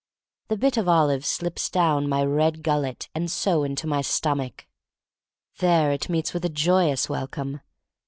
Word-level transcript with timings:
The 0.47 0.57
bit 0.57 0.77
of 0.77 0.87
olive 0.89 1.23
slips 1.27 1.69
down 1.69 2.09
my 2.09 2.23
red 2.23 2.63
gullet, 2.63 3.07
and 3.13 3.29
so 3.29 3.63
into 3.63 3.85
my 3.85 4.01
stomach. 4.01 4.65
There 5.59 5.91
it 5.91 6.09
meets 6.09 6.33
with 6.33 6.43
a 6.43 6.49
joyous 6.49 7.07
welcome. 7.07 7.61